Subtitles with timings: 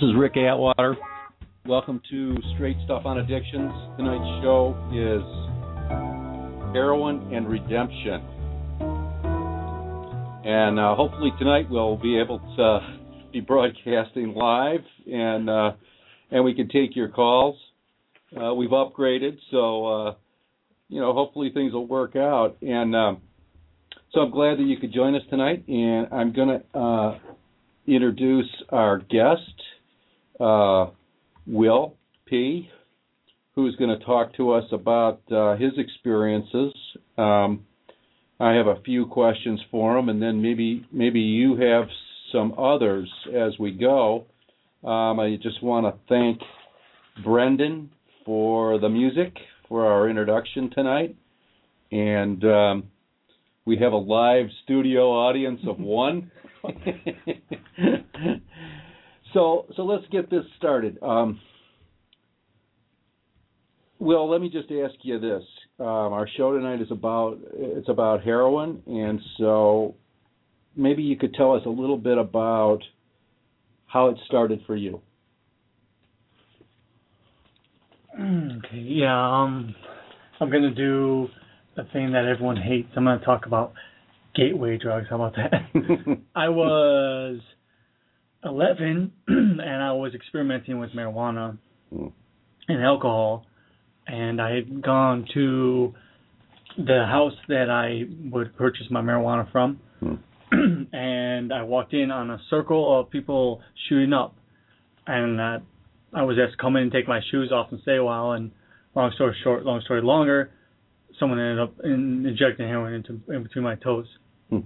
[0.00, 0.96] This is Rick Atwater.
[1.66, 3.70] Welcome to Straight Stuff on Addictions.
[3.98, 5.20] Tonight's show is
[6.72, 8.22] Heroin and Redemption.
[10.46, 12.80] And uh, hopefully tonight we'll be able to
[13.30, 15.72] be broadcasting live and uh,
[16.30, 17.56] and we can take your calls.
[18.34, 20.14] Uh, we've upgraded, so uh,
[20.88, 22.56] you know hopefully things will work out.
[22.62, 23.20] And um,
[24.14, 25.62] so I'm glad that you could join us tonight.
[25.68, 27.18] And I'm going to uh,
[27.86, 29.42] introduce our guest,
[30.40, 30.86] uh,
[31.46, 31.94] Will
[32.26, 32.68] P.,
[33.54, 36.72] who's going to talk to us about uh, his experiences.
[37.18, 37.66] Um,
[38.38, 41.84] I have a few questions for him, and then maybe maybe you have
[42.32, 44.24] some others as we go.
[44.82, 46.40] Um, I just want to thank
[47.22, 47.90] Brendan
[48.24, 49.36] for the music
[49.68, 51.16] for our introduction tonight,
[51.92, 52.84] and um,
[53.66, 56.30] we have a live studio audience of one.
[59.32, 60.98] so so let's get this started.
[61.02, 61.40] Um,
[63.98, 65.42] Will, let me just ask you this:
[65.78, 69.94] um, Our show tonight is about it's about heroin, and so
[70.74, 72.80] maybe you could tell us a little bit about
[73.86, 75.00] how it started for you.
[78.14, 79.74] Okay, yeah, um,
[80.40, 81.28] I'm gonna do
[81.76, 82.88] a thing that everyone hates.
[82.96, 83.74] I'm gonna talk about
[84.34, 85.06] gateway drugs.
[85.10, 85.52] How about that?
[86.34, 87.40] I was
[88.44, 91.58] 11 and I was experimenting with marijuana
[91.92, 92.12] Mm.
[92.68, 93.44] and alcohol,
[94.06, 95.92] and I had gone to
[96.76, 100.14] the house that I would purchase my marijuana from, Hmm.
[100.92, 104.36] and I walked in on a circle of people shooting up,
[105.04, 105.58] and uh,
[106.14, 108.32] I was asked to come in and take my shoes off and stay a while.
[108.32, 108.52] And
[108.94, 110.50] long story short, long story longer,
[111.18, 114.06] someone ended up in, injecting heroin into in between my toes.
[114.48, 114.60] Hmm.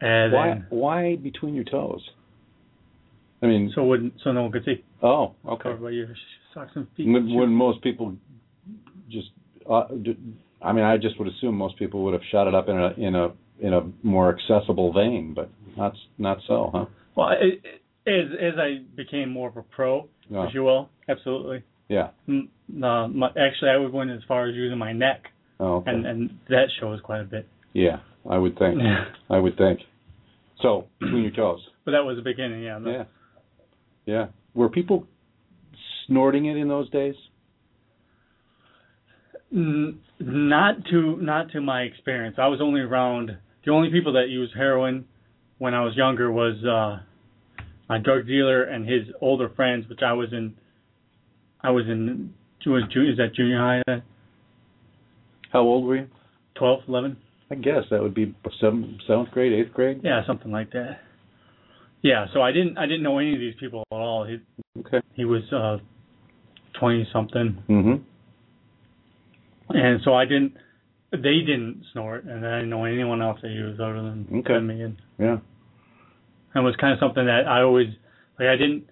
[0.00, 2.08] And why then, why between your toes?
[3.42, 5.62] I mean, so wouldn't so no one could see oh, okay.
[5.64, 6.08] covered by your
[6.54, 7.06] socks and feet.
[7.06, 8.16] When, when most people
[9.08, 9.28] just,
[9.70, 9.84] uh,
[10.60, 12.88] I mean, I just would assume most people would have shot it up in a
[12.96, 13.28] in a
[13.60, 16.84] in a more accessible vein, but not not so, huh?
[17.14, 17.60] well, it,
[18.06, 20.48] it, as as I became more of a pro, Yeah.
[20.48, 21.62] if you will, absolutely.
[21.88, 22.08] Yeah.
[22.28, 25.24] Uh, my, actually, I would went as far as using my neck,
[25.60, 25.90] Oh, okay.
[25.92, 27.46] and and that shows quite a bit.
[27.72, 28.80] yeah, I would think.
[29.30, 29.80] I would think.
[30.60, 31.60] So between your toes.
[31.84, 32.80] But that was the beginning, yeah.
[32.84, 33.04] Yeah.
[34.08, 34.28] Yeah.
[34.54, 35.06] Were people
[36.06, 37.14] snorting it in those days?
[39.52, 42.36] N- not to not to my experience.
[42.38, 43.36] I was only around
[43.66, 45.04] the only people that used heroin
[45.58, 47.02] when I was younger was uh
[47.90, 50.54] my drug dealer and his older friends, which I was in.
[51.60, 52.32] I was in.
[52.64, 53.82] Was ju- is that junior high?
[53.86, 54.02] then?
[55.52, 56.06] How old were you?
[56.54, 57.18] Twelve, eleven.
[57.50, 60.00] I guess that would be seventh, seventh grade, eighth grade.
[60.02, 61.00] Yeah, something like that.
[62.02, 64.24] Yeah, so I didn't I didn't know any of these people at all.
[64.24, 64.38] He
[64.80, 65.00] Okay.
[65.14, 65.78] he was uh
[66.74, 68.00] twenty something, Mhm.
[69.70, 70.56] and so I didn't.
[71.10, 74.52] They didn't snort, and I didn't know anyone else that used other than, Okay.
[74.54, 74.82] than me.
[74.82, 75.38] And Yeah.
[76.54, 77.88] it was kind of something that I always
[78.38, 78.48] like.
[78.48, 78.84] I didn't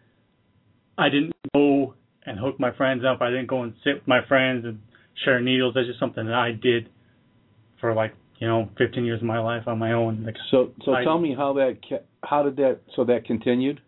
[0.98, 1.94] I didn't go
[2.24, 3.20] and hook my friends up.
[3.20, 4.80] I didn't go and sit with my friends and
[5.24, 5.74] share needles.
[5.74, 6.88] That's just something that I did
[7.80, 10.24] for like you know 15 years of my life on my own.
[10.24, 13.80] Like So so I- tell me how that ca- how did that so that continued?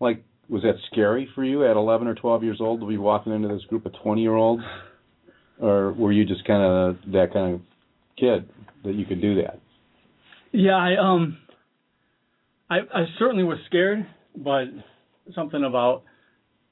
[0.00, 3.32] Like was that scary for you at 11 or 12 years old to be walking
[3.32, 4.62] into this group of 20 year olds,
[5.58, 7.60] or were you just kind of that kind of
[8.18, 8.48] kid
[8.84, 9.60] that you could do that?
[10.52, 11.38] Yeah, I um
[12.68, 14.64] I I certainly was scared, but
[15.34, 16.02] something about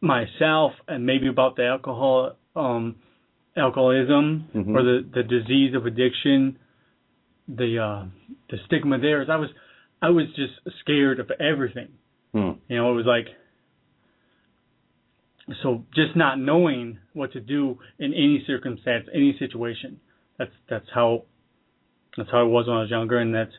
[0.01, 2.97] myself and maybe about the alcohol um
[3.57, 4.75] alcoholism Mhm.
[4.77, 6.59] or the the disease of addiction,
[7.49, 8.05] the uh
[8.51, 9.49] the stigma there is I was
[10.03, 11.89] I was just scared of everything.
[12.33, 12.53] Hmm.
[12.69, 13.29] You know, it was like
[15.63, 20.01] so just not knowing what to do in any circumstance, any situation.
[20.39, 21.25] That's that's how
[22.17, 23.53] that's how it was when I was younger, and that's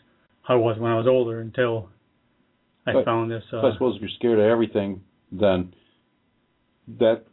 [0.43, 1.89] how I was when I was older until
[2.85, 3.43] I But- found this.
[3.49, 5.01] So Uh, I suppose if you're scared of everything,
[5.31, 5.73] then
[6.99, 7.23] that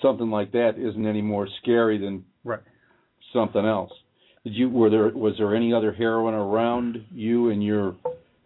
[0.00, 2.60] something like that isn't any more scary than Right.
[3.32, 3.92] something else.
[4.44, 7.96] Did you were there was there any other heroin around you in your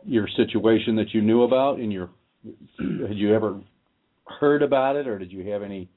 [0.04, 2.10] your situation that you knew about in your
[2.78, 3.60] had you ever
[4.40, 5.88] heard about it or did you have any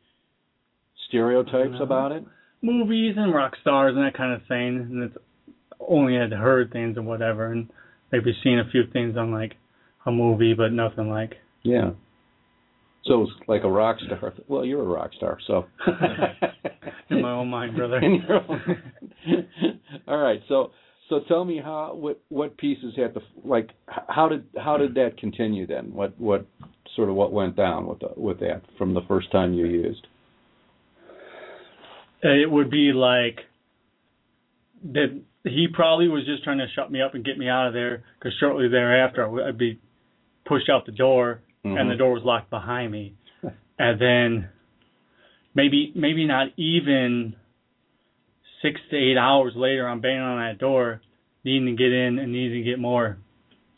[1.07, 2.24] stereotypes about it?
[2.63, 5.18] movies and rock stars and that kind of thing, and it's
[5.80, 7.68] only had heard things and whatever, and
[8.12, 9.53] maybe seen a few things on like
[10.06, 11.33] a movie, but nothing like.
[11.63, 11.92] Yeah.
[13.06, 14.31] So it's like a rock star.
[14.47, 15.65] Well, you're a rock star, so
[17.09, 17.97] In my own mind, brother.
[18.04, 20.42] In your own- All right.
[20.47, 20.71] So
[21.12, 23.69] so tell me how what what pieces had to like
[24.08, 25.94] how did how did that continue then?
[25.94, 26.46] What what
[26.96, 30.08] sort of what went down with the, with that from the first time you used?
[32.24, 33.40] It would be like
[34.94, 37.74] that he probably was just trying to shut me up and get me out of
[37.74, 39.81] there because shortly thereafter I'd be
[40.46, 41.80] pushed out the door Mhm.
[41.80, 43.16] and the door was locked behind me.
[43.78, 44.50] and then
[45.56, 47.36] maybe maybe not even
[48.62, 51.02] six to eight hours later I'm banging on that door,
[51.44, 53.18] needing to get in and needing to get more.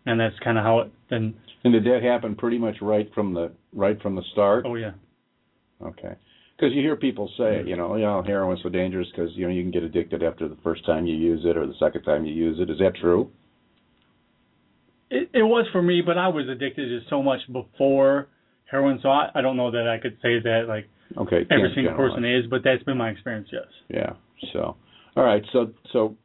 [0.06, 1.36] And that's kind of how it then.
[1.64, 4.66] And did that happen pretty much right from the right from the start?
[4.68, 4.92] Oh yeah.
[5.82, 6.16] Okay.
[6.56, 9.46] Because you hear people say, you know, oh, you know, heroin's so dangerous because you
[9.46, 12.04] know you can get addicted after the first time you use it or the second
[12.04, 12.70] time you use it.
[12.70, 13.30] Is that true?
[15.10, 18.28] It, it was for me, but I was addicted to so much before
[18.70, 20.88] heroin, so I, I don't know that I could say that like
[21.18, 21.46] Okay.
[21.52, 23.48] every single person is, but that's been my experience.
[23.52, 23.66] Yes.
[23.90, 24.14] Yeah.
[24.52, 24.76] So,
[25.16, 25.44] all right.
[25.52, 26.16] So, so,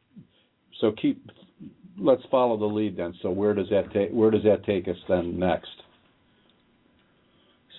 [0.81, 1.29] so keep.
[1.97, 3.13] Let's follow the lead then.
[3.21, 4.11] So where does that take?
[4.11, 5.67] Where does that take us then next?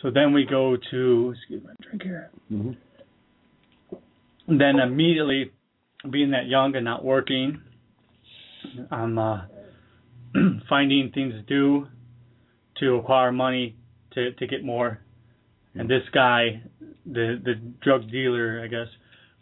[0.02, 2.30] So then we go to excuse my drink here.
[2.50, 2.72] Mm-hmm.
[4.58, 5.52] Then immediately,
[6.10, 7.60] being that young and not working,
[8.90, 9.42] I'm uh,
[10.68, 11.86] finding things to do
[12.80, 13.76] to acquire money
[14.14, 15.00] to to get more.
[15.74, 16.62] And this guy,
[17.06, 18.88] the the drug dealer, I guess,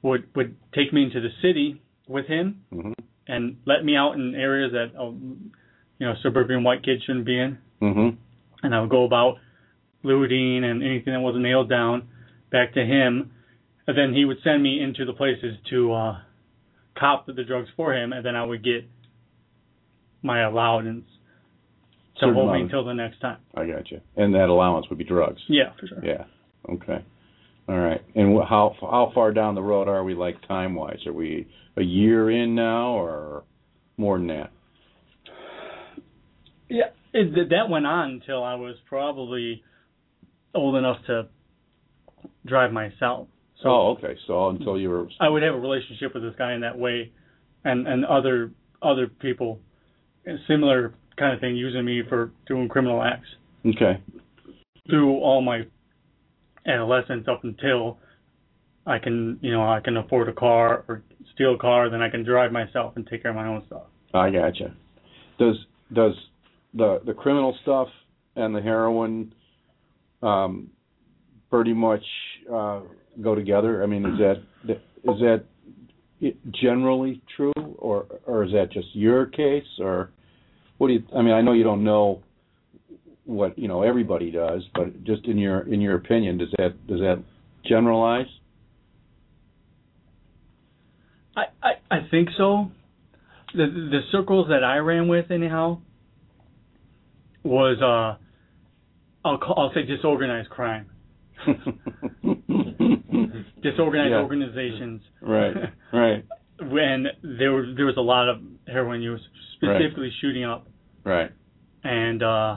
[0.02, 2.92] would would take me into the city with him Mm-hmm.
[3.26, 5.50] and let me out in areas that um,
[5.98, 7.58] you know suburban white kids shouldn't be in.
[7.82, 8.16] Mm-hmm.
[8.64, 9.36] and I would go about
[10.02, 12.08] looting and anything that wasn't nailed down
[12.50, 13.32] back to him.
[13.86, 16.18] And then he would send me into the places to uh
[16.98, 18.84] cop the drugs for him and then I would get
[20.22, 21.04] my allowance
[22.20, 23.38] to hold me until the next time.
[23.54, 24.00] I got you.
[24.16, 25.40] And that allowance would be drugs.
[25.48, 26.04] Yeah, for sure.
[26.04, 26.24] Yeah.
[26.68, 27.04] Okay.
[27.68, 28.00] All right.
[28.14, 31.06] And how how far down the road are we, like time wise?
[31.06, 33.44] Are we a year in now, or
[33.98, 34.50] more than that?
[36.70, 39.62] Yeah, it, that went on until I was probably
[40.54, 41.28] old enough to
[42.46, 43.28] drive myself.
[43.62, 44.16] So oh, okay.
[44.26, 47.12] So until you were I would have a relationship with this guy in that way,
[47.64, 49.60] and and other other people,
[50.46, 53.28] similar kind of thing, using me for doing criminal acts
[53.66, 54.00] okay.
[54.88, 55.62] through all my
[56.68, 57.98] adolescence up until
[58.86, 61.02] I can you know I can afford a car or
[61.34, 63.84] steal a car, then I can drive myself and take care of my own stuff.
[64.14, 64.74] I gotcha.
[65.38, 65.56] Does
[65.92, 66.12] does
[66.74, 67.88] the the criminal stuff
[68.36, 69.32] and the heroin
[70.22, 70.70] um
[71.50, 72.04] pretty much
[72.52, 72.80] uh
[73.22, 73.82] go together?
[73.82, 75.44] I mean, is that is that
[76.60, 80.10] generally true or or is that just your case or
[80.78, 82.22] what do you I mean, I know you don't know
[83.28, 87.00] what, you know, everybody does, but just in your in your opinion, does that does
[87.00, 87.22] that
[87.66, 88.26] generalize?
[91.36, 92.70] I I, I think so.
[93.54, 95.80] The the circles that I ran with anyhow
[97.44, 98.16] was uh
[99.28, 100.90] I'll call, I'll say disorganized crime.
[103.62, 104.22] disorganized Yeah.
[104.22, 105.02] organizations.
[105.20, 105.54] right.
[105.92, 106.24] Right.
[106.60, 109.20] when there was there was a lot of heroin use,
[109.56, 110.66] specifically shooting up,
[111.04, 111.30] Right.
[111.84, 112.56] and uh,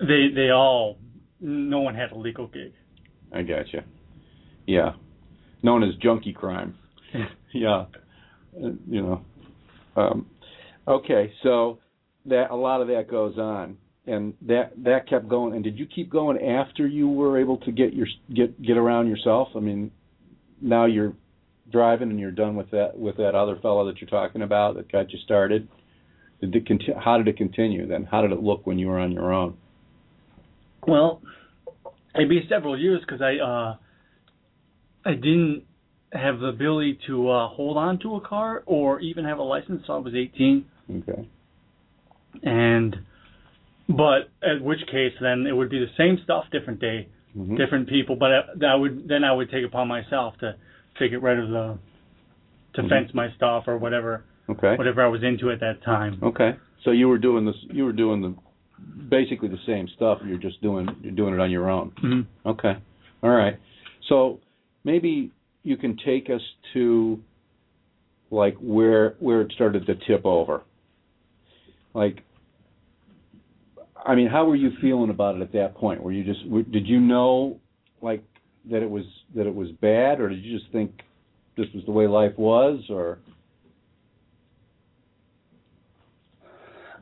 [0.00, 0.98] they they all
[1.40, 2.72] no one had a legal gig.
[3.32, 3.84] I gotcha.
[4.66, 4.92] Yeah,
[5.62, 6.74] known as junkie crime.
[7.54, 7.86] yeah,
[8.56, 9.24] Uh, you know.
[9.96, 10.26] Um,
[10.86, 11.78] okay, so
[12.26, 15.54] that a lot of that goes on, and that that kept going.
[15.54, 19.08] And did you keep going after you were able to get your get get around
[19.08, 19.48] yourself?
[19.56, 19.90] I mean,
[20.60, 21.14] now you're
[21.70, 24.90] driving and you're done with that with that other fellow that you're talking about that
[24.90, 25.68] got you started.
[26.40, 28.04] Did it conti- how did it continue then?
[28.04, 29.56] How did it look when you were on your own?
[30.86, 31.22] Well,
[32.14, 33.76] it'd be several years because I uh,
[35.04, 35.64] I didn't
[36.12, 39.80] have the ability to uh, hold on to a car or even have a license
[39.82, 40.64] until I was 18.
[41.08, 41.28] Okay.
[42.42, 42.96] And
[43.88, 47.56] but at which case then it would be the same stuff, different day, Mhm.
[47.56, 48.16] different people.
[48.16, 50.56] But I, I would then I would take upon myself to
[50.98, 51.78] to get rid of the
[52.74, 52.88] to Mhm.
[52.88, 54.76] fence my stuff or whatever Okay.
[54.76, 56.18] whatever I was into at that time.
[56.22, 56.56] Okay.
[56.82, 57.56] So you were doing this.
[57.70, 58.34] You were doing the
[59.08, 60.18] basically the same stuff.
[60.24, 61.92] You're just doing you're doing it on your own.
[62.02, 62.26] Mhm.
[62.46, 62.76] Okay.
[63.22, 63.58] All right.
[64.08, 64.40] So
[64.84, 65.30] maybe
[65.62, 66.40] you can take us
[66.74, 67.20] to
[68.30, 70.62] like where where it started to tip over.
[71.94, 72.22] Like
[74.04, 76.02] I mean, how were you feeling about it at that point?
[76.02, 77.58] Were you just were, did you know
[78.00, 78.24] like
[78.70, 81.02] that it was that it was bad or did you just think
[81.56, 83.18] this was the way life was or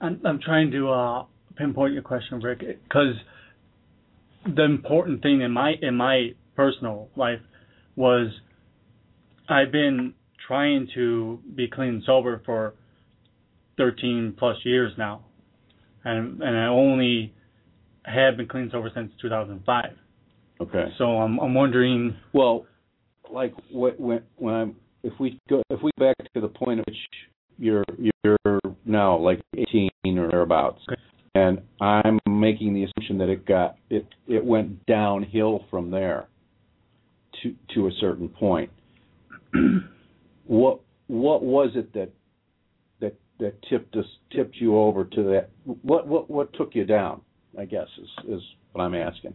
[0.00, 1.24] I'm I'm trying to uh,
[1.58, 3.14] pinpoint your question, Rick, because
[4.44, 7.40] the important thing in my in my personal life
[7.96, 8.28] was
[9.48, 10.14] I've been
[10.46, 12.74] trying to be clean and sober for
[13.76, 15.24] 13 plus years now,
[16.04, 17.34] and and I only
[18.04, 19.84] have been clean and sober since 2005.
[20.60, 20.84] Okay.
[20.96, 22.16] So I'm I'm wondering.
[22.32, 22.66] Well,
[23.30, 26.80] like what when when I'm if we go if we go back to the point
[26.80, 26.96] at which
[27.58, 27.84] you're
[28.24, 31.00] you're now like 18 or thereabouts, Okay.
[31.38, 36.28] And I'm making the assumption that it got it it went downhill from there
[37.42, 38.70] to to a certain point.
[40.46, 42.10] what what was it that
[43.00, 44.04] that that tipped us
[44.34, 45.50] tipped you over to that?
[45.82, 47.20] What what what took you down?
[47.58, 48.42] I guess is is
[48.72, 49.34] what I'm asking.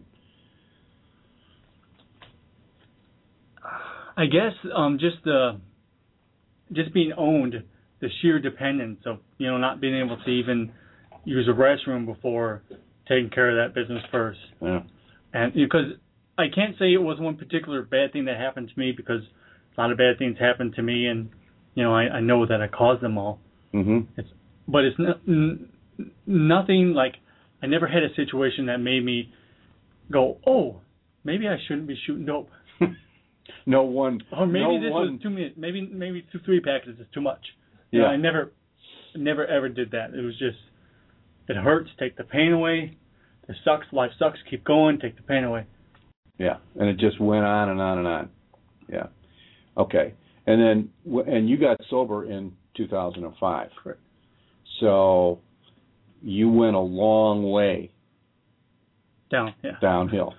[4.16, 5.60] I guess um just the
[6.72, 7.54] just being owned,
[8.00, 10.72] the sheer dependence of you know not being able to even
[11.24, 12.62] use a restroom before
[13.08, 14.82] taking care of that business first, Yeah.
[15.32, 15.92] and because
[16.38, 19.22] I can't say it was one particular bad thing that happened to me because
[19.76, 21.28] a lot of bad things happened to me, and
[21.74, 23.38] you know I, I know that I caused them all.
[23.72, 24.06] Mhm.
[24.68, 25.68] but it's not, n-
[26.26, 27.14] nothing like
[27.62, 29.32] I never had a situation that made me
[30.10, 30.80] go, oh,
[31.24, 32.48] maybe I shouldn't be shooting dope,
[33.66, 34.20] no one.
[34.32, 37.20] or maybe no this one, was too many, maybe maybe two three packages is too
[37.20, 37.40] much.
[37.90, 38.06] You Yeah.
[38.06, 38.52] know, I never,
[39.16, 40.14] never ever did that.
[40.14, 40.58] It was just,
[41.48, 42.96] it hurts, take the pain away.
[43.48, 45.66] It sucks, life sucks, keep going, take the pain away.
[46.38, 48.30] Yeah, and it just went on and on and on.
[48.88, 49.06] Yeah.
[49.76, 50.14] Okay.
[50.46, 50.90] And then
[51.26, 53.70] and you got sober in 2005.
[53.82, 54.00] Correct.
[54.80, 55.40] So
[56.22, 57.92] you went a long way
[59.30, 59.72] Down, yeah.
[59.80, 60.34] downhill.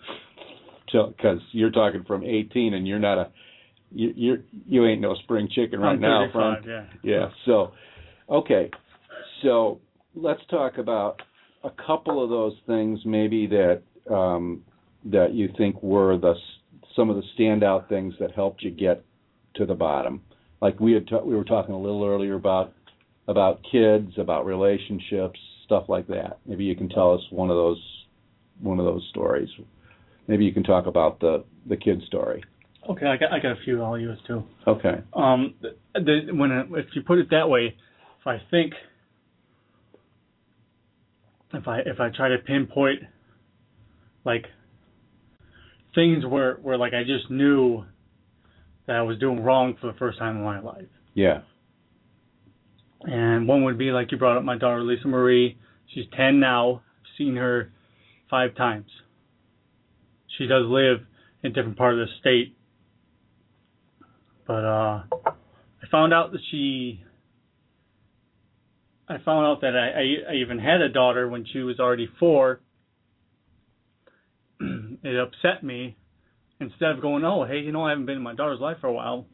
[0.89, 3.31] So cuz you're talking from 18 and you're not a
[3.91, 6.85] you you're you ain't no spring chicken right now 35, from yeah.
[7.03, 7.29] yeah.
[7.45, 7.71] So,
[8.29, 8.69] okay.
[9.41, 9.79] So
[10.15, 11.21] let's talk about
[11.63, 14.63] a couple of those things, maybe that um,
[15.05, 16.33] that you think were the
[16.95, 19.03] some of the standout things that helped you get
[19.55, 20.21] to the bottom.
[20.61, 22.73] Like we had, ta- we were talking a little earlier about
[23.27, 26.39] about kids, about relationships, stuff like that.
[26.45, 27.81] Maybe you can tell us one of those
[28.61, 29.49] one of those stories.
[30.27, 32.43] Maybe you can talk about the the kid story.
[32.89, 34.43] Okay, I got I got a few I'll use too.
[34.67, 35.01] Okay.
[35.13, 37.75] Um, the, the, when if you put it that way,
[38.19, 38.73] if I think,
[41.55, 43.01] if I if I try to pinpoint,
[44.23, 44.45] like
[45.93, 47.83] things where where like I just knew
[48.87, 51.41] that I was doing wrong for the first time in my life, Yeah.
[53.01, 55.57] and one would be like you brought up my daughter Lisa Marie.
[55.93, 56.81] She's ten now.
[56.99, 57.71] I've seen her
[58.29, 58.89] five times.
[60.37, 60.99] She does live
[61.43, 62.55] in a different part of the state,
[64.45, 67.01] but uh, I found out that she.
[69.07, 72.09] I found out that I, I, I even had a daughter when she was already
[72.19, 72.61] four.
[74.59, 75.95] it upset me.
[76.59, 78.87] Instead of going, oh, hey, you know, I haven't been in my daughter's life for
[78.87, 79.27] a while.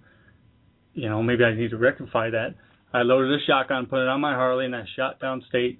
[0.93, 2.55] You know, maybe I need to rectify that.
[2.93, 5.77] I loaded a shotgun, put it on my Harley, and I shot downstate.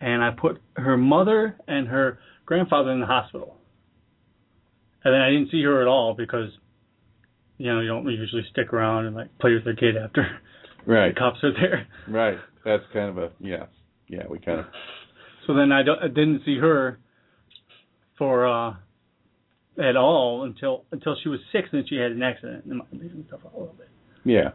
[0.00, 3.56] And I put her mother and her grandfather in the hospital.
[5.02, 6.50] And then I didn't see her at all because,
[7.58, 10.22] you know, you don't usually stick around and like play with their kid after
[10.86, 11.14] Right.
[11.14, 11.86] the cops are there.
[12.08, 12.38] Right.
[12.64, 13.66] That's kind of a yeah.
[14.08, 14.66] Yeah, we kind of
[15.46, 16.98] So then I, don't, I didn't see her
[18.18, 18.74] for uh
[19.78, 23.58] at all until until she was six, and she had an accident and me a
[23.58, 23.88] little bit.
[24.24, 24.50] yeah.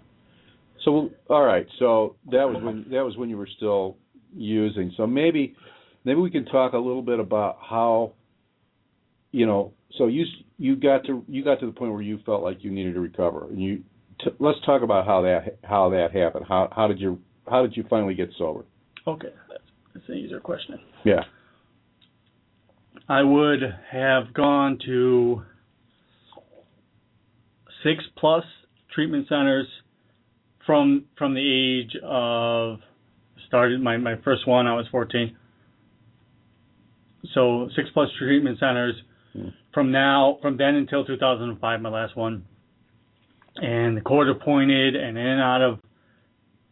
[0.86, 1.68] So all right.
[1.78, 3.98] So that was when that was when you were still
[4.34, 4.94] using.
[4.96, 5.56] So maybe
[6.06, 8.14] maybe we can talk a little bit about how
[9.32, 9.74] you know.
[9.98, 10.26] So you
[10.58, 13.02] you got to you got to the point where you felt like you needed to
[13.02, 13.84] recover, and you
[14.24, 16.46] t- let's talk about how that how that happened.
[16.48, 18.66] How how did you how did you finally get sober?
[19.08, 20.80] Okay, that's, that's an easier question.
[21.04, 21.24] Yeah.
[23.08, 23.62] I would
[23.92, 25.42] have gone to
[27.84, 28.44] six plus
[28.94, 29.66] treatment centers
[30.66, 32.80] from from the age of
[33.48, 35.36] started my my first one I was 14.
[37.34, 38.96] So six plus treatment centers
[39.34, 39.50] Hmm.
[39.72, 42.46] from now from then until 2005 my last one.
[43.62, 45.80] And the court appointed and in and out of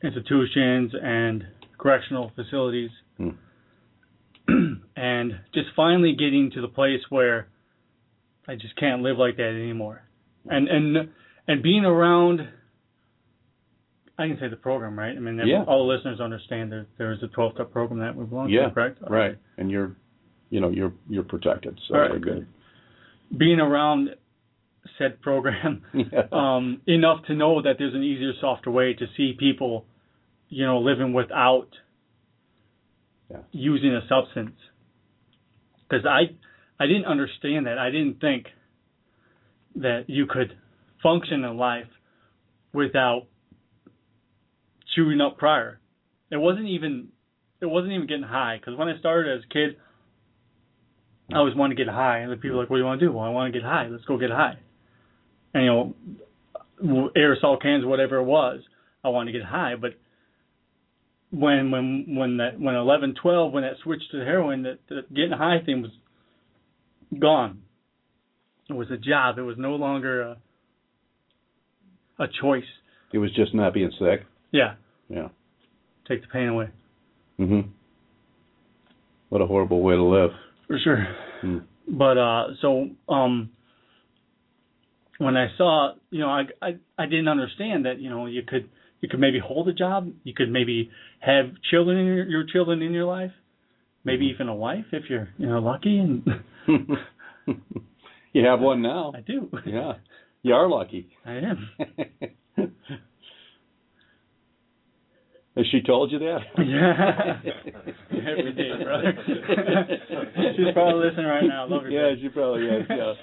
[0.03, 1.43] institutions and
[1.77, 2.91] correctional facilities.
[3.17, 3.29] Hmm.
[4.95, 7.47] and just finally getting to the place where
[8.47, 10.03] I just can't live like that anymore.
[10.49, 11.09] And and
[11.47, 12.47] and being around
[14.19, 15.15] I can say the program, right?
[15.15, 15.63] I mean, Yeah.
[15.67, 18.69] all the listeners understand that there is a 12 step program that we belong Yeah,
[18.69, 18.99] to, correct?
[19.07, 19.37] Right.
[19.57, 19.95] And you're
[20.49, 21.79] you know you're you're protected.
[21.87, 22.47] So right, we're good.
[23.37, 24.15] Being around
[24.97, 26.23] said program Yeah.
[26.31, 29.85] um, enough to know that there's an easier, softer way to see people,
[30.49, 31.69] you know, living without
[33.29, 33.37] Yeah.
[33.51, 34.55] using a substance.
[35.89, 36.35] Because I,
[36.81, 37.77] I didn't understand that.
[37.77, 38.47] I didn't think
[39.75, 40.57] that you could
[41.03, 41.87] function in life
[42.73, 43.23] without
[44.95, 45.79] chewing up prior.
[46.31, 47.09] It wasn't even,
[47.61, 48.57] it wasn't even getting high.
[48.59, 49.77] Because when I started as a kid,
[51.33, 53.01] I always wanted to get high, and the people are like, "What do you want
[53.01, 53.87] to do?" Well, I want to get high.
[53.89, 54.57] Let's go get high.
[55.61, 55.93] You
[56.83, 58.61] know, aerosol cans, whatever it was,
[59.03, 59.75] I wanted to get high.
[59.75, 59.91] But
[61.31, 65.31] when when when that when eleven twelve when that switched to heroin, that, that getting
[65.31, 65.91] high thing was
[67.19, 67.61] gone.
[68.69, 69.37] It was a job.
[69.37, 70.37] It was no longer a
[72.19, 72.63] a choice.
[73.13, 74.25] It was just not being sick.
[74.51, 74.73] Yeah.
[75.09, 75.29] Yeah.
[76.07, 76.69] Take the pain away.
[77.39, 77.69] Mhm.
[79.29, 80.31] What a horrible way to live.
[80.67, 81.07] For sure.
[81.43, 81.63] Mm.
[81.87, 83.51] But uh so um
[85.19, 88.69] when I saw, you know, I I I didn't understand that, you know, you could
[89.01, 92.81] you could maybe hold a job, you could maybe have children in your, your children
[92.81, 93.31] in your life,
[94.03, 94.33] maybe Mhm.
[94.33, 96.23] even a wife if you're, you know, lucky and
[98.33, 99.13] you have one now.
[99.15, 99.49] I do.
[99.65, 99.93] Yeah.
[100.43, 101.09] You are lucky.
[101.25, 101.69] I am.
[105.55, 106.39] Has she told you that?
[106.63, 107.39] Yeah.
[108.11, 109.13] Every day, brother.
[110.55, 111.67] She's probably listening right now.
[111.67, 111.89] Love her.
[111.89, 112.85] Yeah, she probably is.
[112.89, 113.13] Yeah.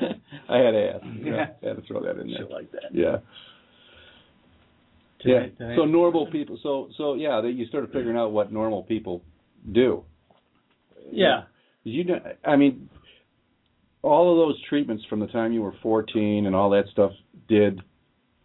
[0.48, 1.04] I had to ask.
[1.22, 1.46] Yeah.
[1.62, 2.38] I had to throw that in there.
[2.38, 2.92] Shit like that.
[2.92, 3.16] Yeah.
[5.24, 5.66] Did Yeah.
[5.68, 6.58] I- So normal people.
[6.62, 9.22] So so yeah, that you started figuring out what normal people
[9.70, 10.04] do.
[11.10, 11.42] Yeah.
[11.84, 12.88] You know, I mean,
[14.02, 17.12] all of those treatments from the time you were 14 and all that stuff.
[17.48, 17.80] Did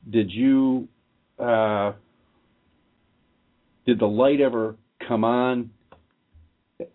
[0.10, 0.88] did you
[1.39, 1.94] uh,
[3.86, 4.75] did the light ever
[5.08, 5.70] come on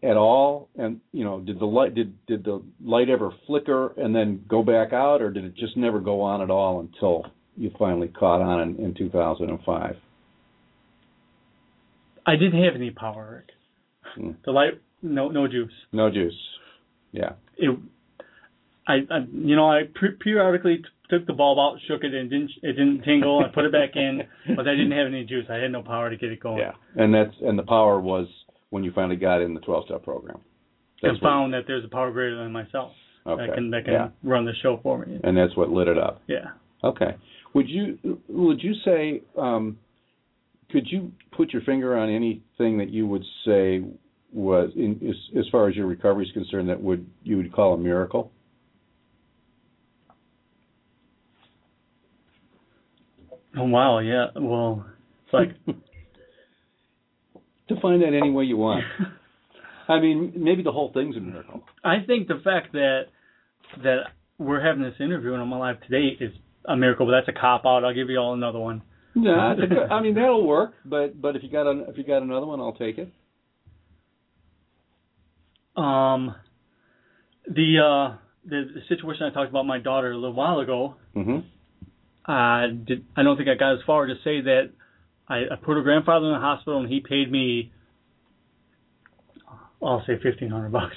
[0.02, 0.68] at all?
[0.76, 4.62] And you know, did the light did did the light ever flicker and then go
[4.62, 8.40] back out, or did it just never go on at all until you finally caught
[8.40, 9.96] on in, in 2005?
[12.24, 13.56] I didn't have any power, Rick.
[14.14, 14.32] Hmm.
[14.44, 15.72] The light, no, no juice.
[15.92, 16.38] No juice.
[17.10, 17.32] Yeah.
[17.56, 17.76] It,
[18.86, 22.30] I, I you know, I per- periodically t- took the bulb out, shook it, and
[22.30, 23.44] didn't it didn't tingle.
[23.44, 24.22] I put it back in,
[24.56, 25.46] but I didn't have any juice.
[25.50, 26.58] I had no power to get it going.
[26.58, 26.72] Yeah.
[26.94, 28.28] And that's and the power was
[28.72, 30.40] when you finally got in the 12 step program.
[31.02, 32.92] and what- found that there's a power greater than myself
[33.26, 33.46] okay.
[33.46, 34.08] that can that can yeah.
[34.22, 35.20] run the show for me.
[35.22, 36.22] And that's what lit it up.
[36.26, 36.52] Yeah.
[36.82, 37.16] Okay.
[37.52, 39.78] Would you would you say um,
[40.70, 43.84] could you put your finger on anything that you would say
[44.32, 47.74] was in, as, as far as your recovery is concerned that would you would call
[47.74, 48.32] a miracle?
[53.54, 54.28] Oh wow, yeah.
[54.34, 54.86] Well,
[55.26, 55.50] it's like
[57.74, 58.84] Define that any way you want.
[59.88, 61.62] I mean, maybe the whole thing's a miracle.
[61.84, 63.02] I think the fact that
[63.82, 63.98] that
[64.38, 66.32] we're having this interview and I'm alive today is
[66.66, 67.84] a miracle, but that's a cop out.
[67.84, 68.82] I'll give you all another one.
[69.14, 71.98] No, it's a good- I mean that'll work, but but if you got an, if
[71.98, 73.12] you got another one, I'll take it.
[75.76, 76.34] Um,
[77.46, 80.94] the uh, the, the situation I talked about my daughter a little while ago.
[81.14, 81.38] hmm
[82.24, 83.04] I did.
[83.16, 84.70] I don't think I got as far to say that
[85.28, 87.70] I, I put her grandfather in the hospital and he paid me.
[89.82, 90.94] I'll say fifteen hundred bucks.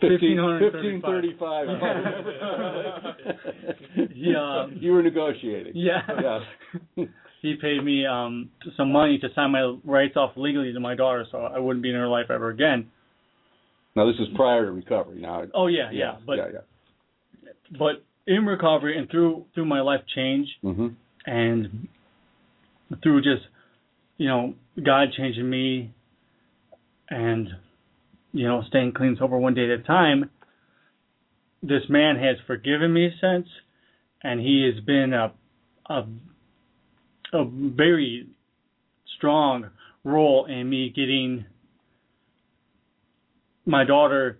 [0.00, 1.68] Fifteen, 1,535.
[4.14, 4.66] Yeah.
[4.80, 5.72] You were negotiating.
[5.74, 6.00] Yeah.
[6.96, 7.04] Yeah.
[7.42, 11.26] he paid me um some money to sign my rights off legally to my daughter,
[11.30, 12.90] so I wouldn't be in her life ever again.
[13.96, 15.20] Now this is prior to recovery.
[15.20, 15.44] Now.
[15.54, 17.52] Oh yeah, yeah, but yeah, yeah.
[17.78, 20.88] but in recovery and through through my life change hmm
[21.26, 21.88] and
[23.02, 23.42] through just
[24.16, 25.94] you know God changing me
[27.08, 27.48] and
[28.32, 30.30] you know staying clean sober one day at a time,
[31.62, 33.46] this man has forgiven me since,
[34.22, 35.32] and he has been a
[35.88, 36.04] a
[37.32, 38.28] a very
[39.16, 39.70] strong
[40.04, 41.44] role in me getting
[43.66, 44.38] my daughter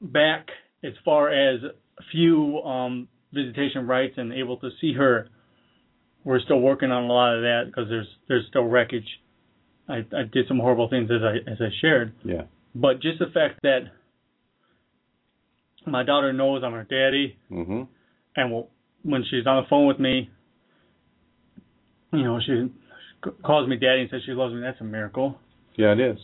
[0.00, 0.46] back
[0.82, 1.60] as far as
[2.12, 5.28] few um visitation rights and able to see her
[6.24, 9.06] we're still working on a lot of that because there's there's still wreckage
[9.88, 12.42] I, I did some horrible things as I as I shared Yeah.
[12.74, 13.80] but just the fact that
[15.86, 17.82] my daughter knows I'm her daddy hmm
[18.36, 18.68] and will,
[19.02, 20.30] when she's on the phone with me,
[22.12, 22.70] you know, she
[23.42, 24.60] calls me daddy and says she loves me.
[24.60, 25.36] That's a miracle.
[25.76, 26.18] Yeah, it is.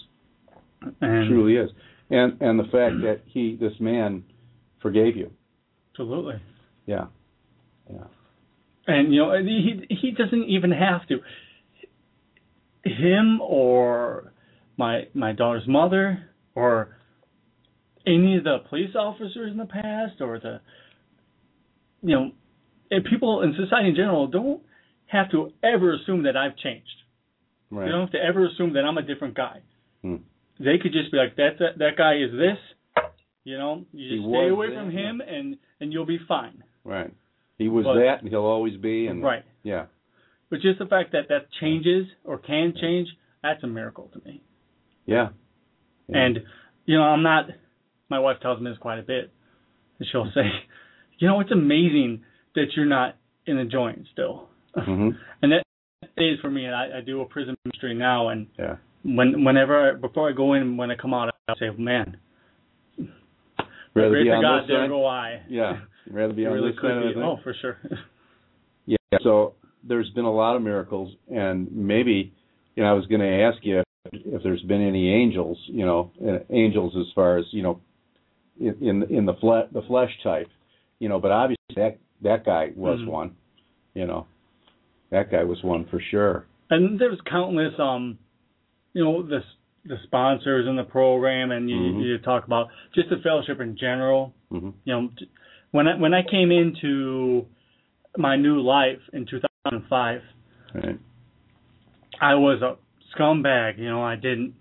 [1.01, 1.71] And truly is.
[2.11, 4.25] And and the fact that he, this man,
[4.81, 5.31] forgave you.
[5.91, 6.35] absolutely.
[6.87, 7.07] Yeah.
[7.91, 8.05] Yeah.
[8.87, 11.19] And you know, he he doesn't even have to.
[12.85, 14.33] Him or
[14.77, 16.97] my my daughter's mother or
[18.07, 20.61] any of the police officers in the past or the
[22.03, 22.31] you know,
[22.91, 24.63] and people in society in general don't
[25.07, 26.87] have to ever assume that I've changed.
[27.71, 27.87] Right.
[27.87, 29.61] They don't have to ever assume that I'm a different guy.
[30.03, 30.17] Hmm.
[30.59, 33.05] They could just be like, that that, that guy is this.
[33.45, 35.09] You know, you just was stay away from yeah.
[35.09, 36.65] him, and and you'll be fine.
[36.85, 37.13] Right.
[37.59, 39.07] He was But- that, and he'll always be.
[39.07, 39.45] And Right.
[39.63, 39.87] Yeah.
[40.51, 43.09] But just the fact that that changes or can change,
[43.43, 44.43] that's a miracle to me.
[45.07, 45.31] Yeah.
[46.09, 46.19] Yeah.
[46.19, 46.43] And
[46.85, 47.51] you know, I'm not
[48.09, 49.31] my wife tells me this quite a bit.
[49.99, 50.49] And she'll say,
[51.19, 52.23] "You know, it's amazing
[52.55, 53.17] that you're not
[53.47, 55.11] in the joint still." hmm
[55.43, 55.63] and that
[56.13, 56.67] stays for me.
[56.67, 58.77] And I, I do a prison ministry now, and Yeah.
[59.03, 62.19] when whenever I, before I go in, when I come out, I say, "Man,
[63.95, 65.81] Rather grace be of on God, there go I." Yeah.
[66.11, 66.97] Rather be It on really this could side.
[66.99, 67.09] of be.
[67.09, 67.23] the thing.
[67.23, 67.79] Oh, for sure.
[68.89, 69.19] Yeah.
[69.23, 69.55] So
[69.87, 72.33] there's been a lot of miracles, and maybe,
[72.77, 75.85] you know, I was going to ask you if, if there's been any angels, you
[75.85, 77.81] know, uh, angels as far as you know,
[78.61, 80.49] in in, in the flesh the flesh type,
[81.01, 81.19] you know.
[81.21, 83.07] But obviously that that guy was Mhm.
[83.09, 83.37] one,
[83.95, 84.27] you know,
[85.11, 86.47] that guy was one for sure.
[86.71, 88.19] and there's countless um
[88.93, 89.41] you know the
[89.85, 92.03] the sponsors in the program and you Mhm.
[92.05, 95.29] you talk about just the fellowship in general hmm you know t-
[95.71, 97.47] when i when i came into
[98.17, 100.21] my new life in 2005
[100.75, 100.99] Right.
[102.21, 102.77] i was a
[103.17, 104.55] scumbag you know i didn't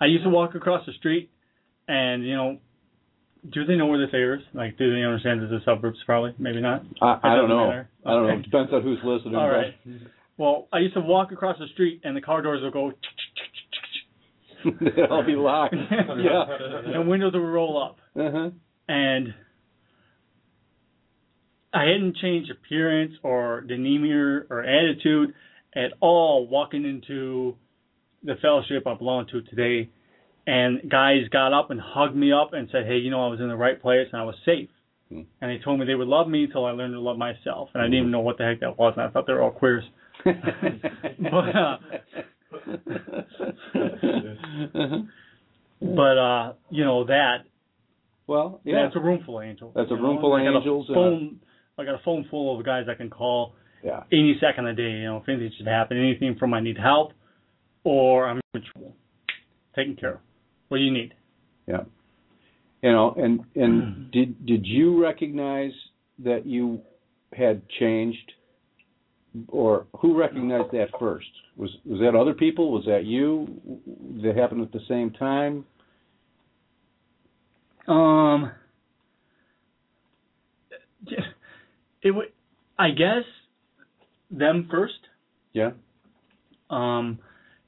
[0.00, 1.30] i used to walk across the street
[1.88, 2.58] and you know
[3.52, 6.60] do they know where this airs like do they understand this is suburbs probably maybe
[6.60, 7.66] not I, I don't know.
[7.66, 7.88] matter.
[8.06, 8.34] I don't know.
[8.34, 9.34] It depends on who's listening.
[9.36, 9.74] all right
[10.38, 12.92] well i used to walk across the street and the car doors would go
[14.64, 15.74] They'll be locked.
[15.90, 16.44] yeah.
[16.94, 17.96] and windows would roll up.
[18.16, 18.50] Uh-huh.
[18.86, 19.34] And
[21.74, 25.32] I hadn't changed appearance or demeanor or attitude
[25.74, 27.56] at all walking into
[28.22, 29.88] the fellowship I belong to today.
[30.46, 33.40] And guys got up and hugged me up and said, Hey, you know, I was
[33.40, 34.68] in the right place and I was safe.
[35.08, 35.22] Hmm.
[35.40, 37.70] And they told me they would love me until I learned to love myself.
[37.74, 38.94] And I didn't even know what the heck that was.
[38.96, 39.84] And I thought they were all queers.
[40.24, 41.76] But, uh,
[45.80, 47.38] But, uh, you know, that
[48.26, 49.72] well, Yeah, it's a room full of angels.
[49.74, 50.20] That's a room know?
[50.20, 51.40] full of angels and a- Phone,
[51.82, 54.04] I got a phone full of guys I can call yeah.
[54.12, 54.90] any second of the day.
[54.90, 57.12] You know, if anything should happen, anything from I need help,
[57.84, 58.94] or I'm in trouble,
[59.74, 60.20] taken care of.
[60.68, 61.14] What do you need?
[61.66, 61.82] Yeah.
[62.82, 65.72] You know, and and did did you recognize
[66.20, 66.80] that you
[67.32, 68.32] had changed,
[69.48, 71.26] or who recognized that first?
[71.56, 72.70] Was was that other people?
[72.70, 73.60] Was that you?
[74.16, 75.64] Did it happen at the same time?
[77.88, 78.52] Um,
[82.02, 82.26] it would,
[82.78, 83.24] I guess,
[84.30, 84.94] them first.
[85.52, 85.70] Yeah.
[86.70, 87.18] Um,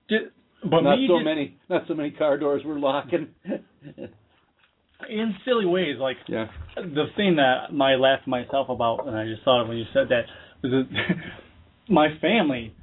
[0.08, 0.30] ju-
[0.62, 1.58] but not so just- many.
[1.68, 3.28] Not so many car doors were locking.
[5.08, 6.46] in silly ways, like yeah.
[6.76, 10.08] the thing that I laughed myself about, and I just thought of when you said
[10.08, 10.22] that,
[10.62, 11.14] was that
[11.88, 12.74] my family.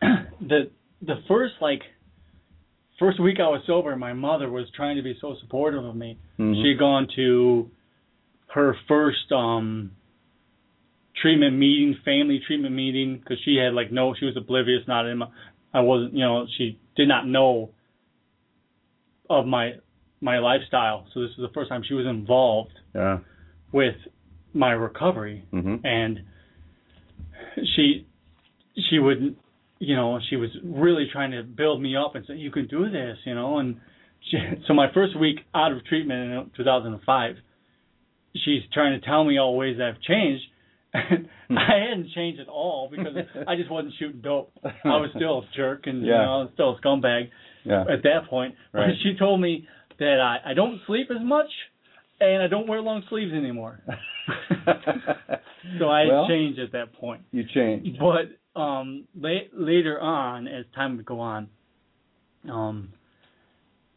[0.40, 0.70] the
[1.02, 1.80] the first like
[2.98, 6.18] first week I was sober, my mother was trying to be so supportive of me.
[6.38, 6.62] Mhm.
[6.62, 7.70] She had gone to
[8.54, 9.92] her first um
[11.20, 15.18] treatment meeting, family treatment meeting, because she had like no, she was oblivious, not in
[15.18, 15.26] my,
[15.72, 17.70] I wasn't, you know, she did not know
[19.28, 19.72] of my
[20.20, 21.06] my lifestyle.
[21.12, 23.18] So this was the first time she was involved Yeah.
[23.72, 23.96] with
[24.54, 25.84] my recovery Mhm.
[25.84, 26.20] and
[27.76, 28.06] she
[28.88, 29.36] she would
[29.78, 32.88] you know she was really trying to build me up and say you can do
[32.88, 33.76] this you know and
[34.30, 37.36] she so my first week out of treatment in 2005
[38.36, 40.44] she's trying to tell me all ways that I've changed
[41.50, 43.14] I hadn't changed at all because
[43.46, 46.50] I just wasn't shooting dope I was still a jerk and you know I was
[46.54, 47.28] still a scumbag
[47.64, 47.82] Yeah.
[47.82, 48.88] at that point Right.
[48.88, 49.66] but she told me
[49.98, 51.50] that I I don't sleep as much
[52.20, 53.80] and I don't wear long sleeves anymore
[55.78, 57.22] so I Well, changed at that point.
[57.32, 57.98] You changed.
[58.00, 61.48] But um, la- later on, as time would go on,
[62.50, 62.92] um,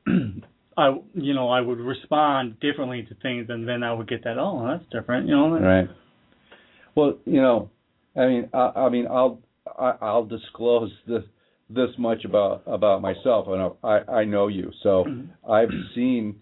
[0.78, 4.38] I you know I would respond differently to things, and then I would get that
[4.38, 5.50] oh that's different, you know.
[5.60, 5.88] Right.
[7.00, 7.70] Well, you know,
[8.18, 11.24] I mean, I, I mean, I'll I, I'll disclose this
[11.70, 13.48] this much about about myself.
[13.48, 15.06] I know I I know you, so
[15.50, 16.42] I've seen.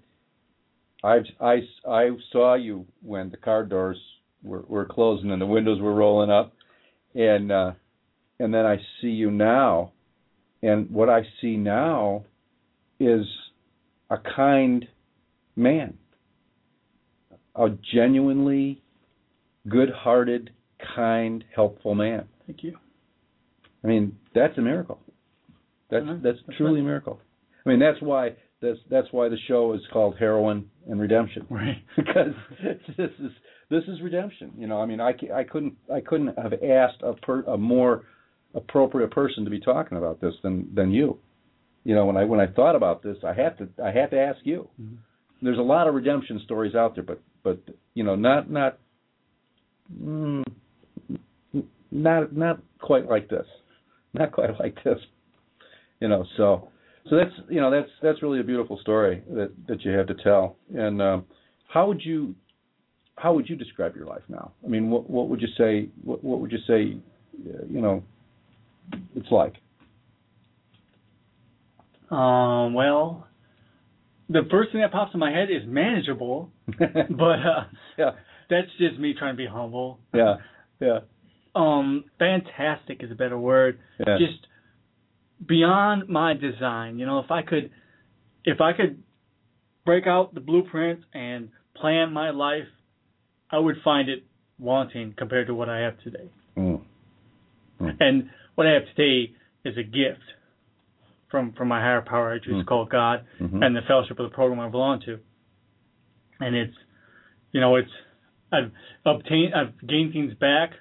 [1.04, 4.00] I've I I saw you when the car doors
[4.41, 6.54] were were closing and the windows were rolling up,
[7.13, 7.74] and uh,
[8.39, 9.91] and then I see you now,
[10.63, 12.26] and what I see now
[13.00, 13.28] is
[14.10, 14.88] a kind
[15.56, 16.00] man,
[17.56, 18.82] a genuinely
[19.67, 20.51] good-hearted,
[20.95, 22.27] kind, helpful man.
[22.45, 22.75] Thank you.
[23.84, 24.99] I mean, that's a miracle.
[25.89, 26.17] That's Uh-huh.
[26.21, 26.82] that's That's truly right.
[26.82, 27.19] a miracle.
[27.65, 31.77] I mean, that's why that's that's why the show is called Heroin and Redemption Right.
[31.95, 32.34] because
[32.97, 33.32] this is
[33.69, 34.51] this is redemption.
[34.58, 38.03] You know, I mean, I, I couldn't I couldn't have asked a per, a more
[38.56, 41.17] appropriate person to be talking about this than than you.
[41.84, 44.19] You know, when I when I thought about this, I had to I had to
[44.19, 44.67] ask you.
[44.82, 44.97] Mhm.
[45.41, 47.60] There's a lot of redemption stories out there, but but
[47.93, 48.80] you know, not not
[49.93, 50.43] mm,
[51.91, 53.45] not not quite like this,
[54.13, 55.00] not quite like this.
[56.00, 56.69] You know, so
[57.10, 60.15] So that's you know that's that's really a beautiful story that that you have to
[60.15, 60.58] tell.
[60.76, 61.26] And um,
[61.67, 62.36] how would you
[63.15, 64.52] how would you describe your life now?
[64.63, 65.89] I mean, what what would you say?
[66.04, 66.97] What, what would you say?
[67.39, 68.04] Uh, you know,
[69.15, 69.54] it's like.
[72.12, 72.73] Um.
[72.73, 73.28] Well,
[74.30, 77.63] the first thing that pops in my head is manageable, but uh,
[77.97, 78.12] yeah,
[78.50, 80.00] that's just me trying to be humble.
[80.14, 80.36] Yeah.
[80.80, 81.00] Yeah.
[81.56, 82.06] Um.
[82.20, 83.80] Fantastic is a better word.
[84.00, 84.18] Yeah.
[84.18, 84.48] Just
[85.46, 87.00] beyond my design.
[87.00, 87.72] You know, if I could,
[88.46, 89.02] if I could
[89.86, 92.68] break out the blueprint and plan my life,
[93.50, 94.24] I would find it
[94.60, 96.30] wanting compared to what I have today.
[96.58, 96.82] Mm.
[97.80, 97.98] Mm.
[98.00, 99.34] And what I have today
[99.64, 100.24] is a gift
[101.30, 102.60] from from my higher power, I choose Mm.
[102.62, 103.64] to call God, Mhm.
[103.66, 105.20] and the fellowship of the program I belong to.
[106.40, 106.76] And it's,
[107.52, 107.92] you know, it's
[108.52, 108.72] I've
[109.06, 110.72] obtained, I've gained things back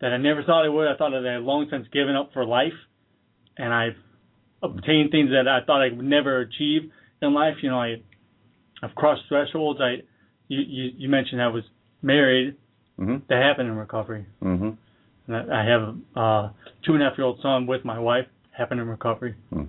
[0.00, 0.88] that I never thought I would.
[0.88, 2.74] I thought that I had long since given up for life,
[3.56, 3.96] and I've
[4.62, 6.90] obtained things that I thought I would never achieve
[7.22, 7.54] in life.
[7.62, 7.96] You know, I,
[8.82, 9.80] I've crossed thresholds.
[9.80, 10.02] I,
[10.48, 11.64] you, you, you mentioned I was
[12.02, 12.56] married.
[12.98, 13.26] Mhm.
[13.28, 14.26] That happened in recovery.
[14.42, 14.76] Mhm.
[15.26, 15.82] And I I have
[16.14, 16.50] a uh,
[16.84, 18.26] two and a half year old son with my wife.
[18.56, 19.34] Happened in recovery.
[19.52, 19.68] Mm.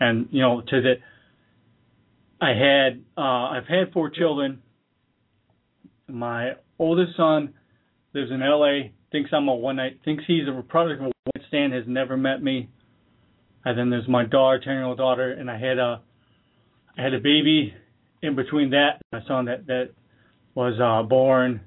[0.00, 0.94] And you know, to the,
[2.40, 4.60] I had, uh, I've had four children.
[6.08, 7.54] My oldest son
[8.14, 8.92] lives in L.A.
[9.12, 10.00] Thinks I'm a one night.
[10.04, 11.72] Thinks he's a product of a one night stand.
[11.72, 12.68] Has never met me.
[13.64, 16.00] And then there's my daughter, ten year old daughter, and I had a,
[16.96, 17.74] I had a baby
[18.22, 19.00] in between that.
[19.12, 19.90] My son that that
[20.54, 21.60] was uh, born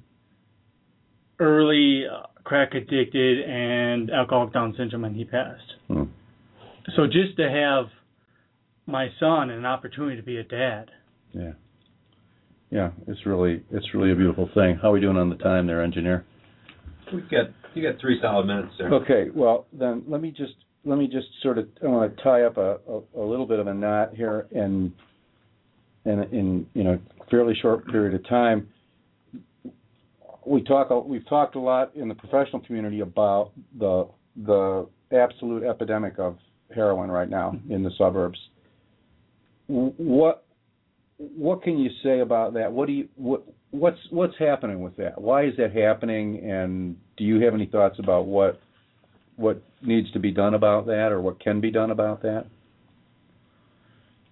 [1.39, 5.73] early, uh, crack addicted, and alcoholic Down syndrome, and he passed.
[5.89, 6.09] Mm.
[6.95, 7.85] So just to have
[8.85, 10.91] my son and an opportunity to be a dad.
[11.33, 11.53] Yeah.
[12.71, 14.79] Yeah, it's really it's really a beautiful thing.
[14.81, 16.25] How are we doing on the time there, engineer?
[17.13, 18.93] We've got you got three solid minutes there.
[18.93, 20.53] Okay, well then let me just
[20.85, 23.59] let me just sort of I want to tie up a, a, a little bit
[23.59, 24.93] of a knot here in
[26.05, 26.97] in in you know
[27.29, 28.69] fairly short period of time.
[30.45, 34.07] We talk we've talked a lot in the professional community about the
[34.45, 36.37] the absolute epidemic of
[36.73, 38.39] heroin right now in the suburbs.
[39.67, 40.45] What
[41.37, 42.71] what can you say about that?
[42.71, 45.21] What do you what what's what's happening with that?
[45.21, 46.39] Why is that happening?
[46.49, 48.59] And do you have any thoughts about what
[49.35, 52.45] what needs to be done about that, or what can be done about that?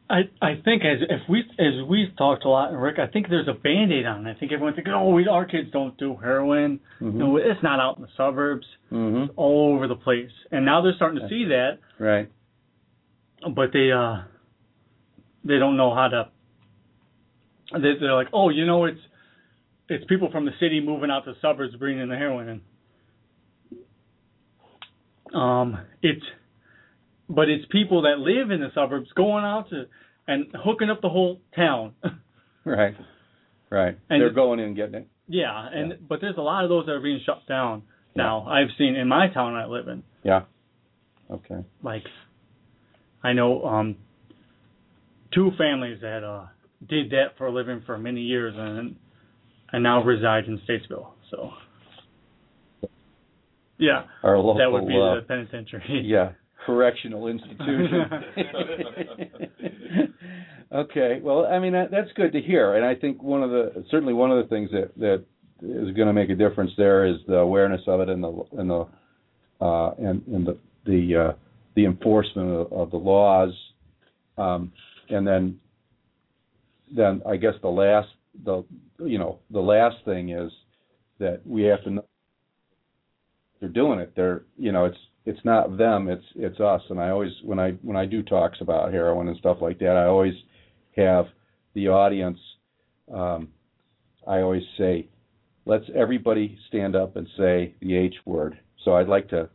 [0.09, 3.47] I I think as if we as we've talked a lot, Rick, I think there's
[3.47, 4.35] a band aid on it.
[4.35, 6.79] I think everyone thinks, oh, we, our kids don't do heroin.
[6.99, 7.13] Mhm.
[7.13, 8.65] No, it's not out in the suburbs.
[8.91, 9.23] Mm-hmm.
[9.23, 10.31] It's all over the place.
[10.51, 12.29] And now they're starting to see that, Right.
[13.55, 14.23] but they uh
[15.45, 16.29] they don't know how to.
[17.73, 18.99] They, they're like, oh, you know, it's
[19.87, 22.61] it's people from the city moving out to the suburbs bringing the heroin,
[25.29, 25.39] in.
[25.39, 26.23] um, it's
[27.29, 29.85] but it's people that live in the suburbs going out to
[30.27, 31.93] and hooking up the whole town.
[32.65, 32.93] Right.
[33.71, 33.97] Right.
[34.09, 35.07] And They're going in and getting it.
[35.27, 35.95] yeah, and Yeah.
[36.07, 37.83] but there's a lot of those that are being shut down
[38.15, 38.45] now.
[38.47, 40.03] I've seen in my town I live in.
[40.23, 40.41] Yeah.
[41.31, 41.63] Okay.
[41.81, 42.03] like
[43.23, 43.95] I know um
[45.33, 46.47] two families that uh
[46.87, 48.95] did that for a living for many years and
[49.71, 51.07] and now reside in Statesville.
[51.29, 51.51] So
[53.77, 54.57] yeah, Our local.
[54.57, 56.03] that would be uh, the penitentiary.
[56.05, 56.31] yeah
[56.65, 58.05] correctional institution.
[60.73, 61.19] okay.
[61.21, 64.13] Well, I mean that, that's good to hear, and I think one of the certainly
[64.13, 65.23] one of the things that that
[65.61, 68.69] is going to make a difference there is the awareness of it and the and
[68.69, 68.87] the
[69.61, 71.33] uh, and and the the uh,
[71.75, 73.53] the enforcement of, of the laws,
[74.37, 74.71] um,
[75.09, 75.59] and then
[76.95, 78.09] then I guess the last
[78.43, 78.63] the
[78.99, 80.51] you know the last thing is
[81.19, 82.05] that we have to know
[83.59, 84.13] they're doing it.
[84.15, 86.81] They're you know it's it's not them it's it's us.
[86.89, 89.95] And i always when i when i do talks about heroin and stuff like that
[89.95, 90.33] i always
[90.95, 91.25] have
[91.75, 92.39] the audience
[93.13, 93.49] um
[94.27, 95.07] i always say
[95.65, 98.57] let's everybody stand up and say the h word.
[98.85, 99.49] So i'd like to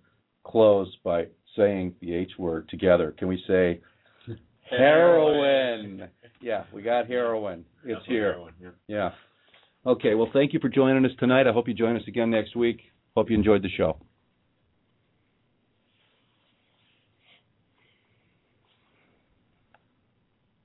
[0.44, 3.14] close by saying the h word together.
[3.18, 3.81] Can we say
[4.70, 6.09] heroin
[6.44, 8.37] yeah we got heroin it's here
[8.87, 9.11] yeah.
[9.87, 11.46] Okay well thank you for joining us tonight.
[11.46, 12.80] I hope you join us again next week.
[13.16, 13.96] Hope you enjoyed the show.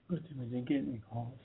[0.10, 1.39] Good thing we didn't get any calls.